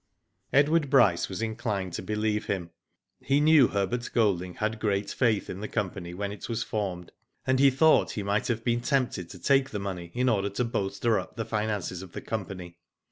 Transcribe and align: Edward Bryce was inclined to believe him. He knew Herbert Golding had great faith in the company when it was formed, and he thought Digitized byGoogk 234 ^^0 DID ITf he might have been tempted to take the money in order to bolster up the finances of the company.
Edward 0.51 0.89
Bryce 0.89 1.29
was 1.29 1.43
inclined 1.43 1.93
to 1.93 2.01
believe 2.01 2.45
him. 2.47 2.71
He 3.19 3.39
knew 3.39 3.67
Herbert 3.67 4.09
Golding 4.11 4.55
had 4.55 4.79
great 4.79 5.11
faith 5.11 5.47
in 5.47 5.59
the 5.61 5.67
company 5.67 6.11
when 6.15 6.31
it 6.31 6.49
was 6.49 6.63
formed, 6.63 7.11
and 7.45 7.59
he 7.59 7.69
thought 7.69 8.07
Digitized 8.07 8.07
byGoogk 8.07 8.07
234 8.07 8.07
^^0 8.07 8.07
DID 8.07 8.09
ITf 8.09 8.15
he 8.15 8.23
might 8.23 8.47
have 8.47 8.63
been 8.63 8.81
tempted 8.81 9.29
to 9.29 9.37
take 9.39 9.69
the 9.69 9.77
money 9.77 10.11
in 10.15 10.27
order 10.27 10.49
to 10.49 10.65
bolster 10.65 11.19
up 11.19 11.35
the 11.35 11.45
finances 11.45 12.01
of 12.01 12.13
the 12.13 12.21
company. 12.21 12.79